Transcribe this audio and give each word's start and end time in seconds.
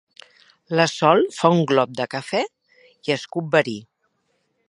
La 0.79 0.85
Sol 0.91 1.21
fa 1.35 1.51
un 1.57 1.61
glop 1.73 1.93
de 2.01 2.09
cafè 2.15 2.43
i 3.09 3.17
escup 3.19 3.55
verí. 3.59 3.79